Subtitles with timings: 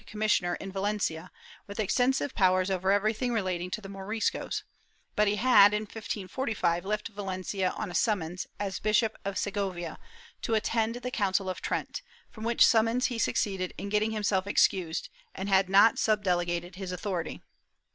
[0.01, 0.71] 374 MOEISCOS [Book VIII missioner" in
[1.27, 1.31] Valencia,
[1.67, 4.63] with extensive powers over everything relating to the Moriscos,
[5.15, 9.99] but he had, in 1545, left Valencia, on a summons, as Bishop of Segovia,
[10.41, 12.01] to attend the Council of Trent—
[12.31, 17.43] from which summons he succeeded in getting himself excused— and had not subdelegated his authority.